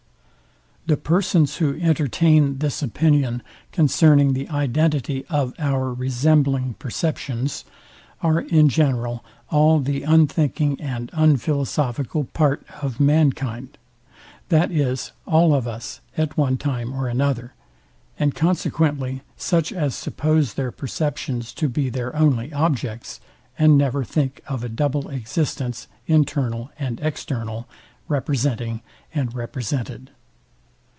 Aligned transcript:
The 0.87 0.97
persons, 0.97 1.57
who 1.57 1.79
entertain 1.79 2.57
this 2.57 2.81
opinion 2.81 3.43
concerning 3.71 4.33
the 4.33 4.49
identity 4.49 5.23
of 5.29 5.53
our 5.59 5.93
resembling 5.93 6.73
perceptions, 6.79 7.63
are 8.21 8.41
in 8.41 8.67
general 8.67 9.23
an 9.51 9.83
the 9.83 10.01
unthinking 10.03 10.81
and 10.81 11.09
unphilosophical 11.13 12.25
part 12.33 12.65
of 12.81 12.99
mankind, 12.99 13.77
(that 14.49 14.69
is, 14.71 15.11
all 15.27 15.53
of 15.53 15.67
us, 15.67 16.01
at 16.17 16.35
one 16.35 16.57
time 16.57 16.93
or 16.93 17.09
other) 17.09 17.53
and 18.19 18.33
consequently 18.35 19.21
such 19.37 19.71
as 19.71 19.95
suppose 19.95 20.55
their 20.55 20.71
perceptions 20.71 21.53
to 21.53 21.69
be 21.69 21.89
their 21.89 22.13
only 22.15 22.51
objects, 22.51 23.21
and 23.57 23.77
never 23.77 24.03
think 24.03 24.41
of 24.47 24.63
a 24.63 24.67
double 24.67 25.09
existence 25.09 25.87
internal 26.07 26.69
and 26.79 26.99
external, 27.01 27.65
representing 28.09 28.81
and 29.13 29.33
represented. 29.35 30.09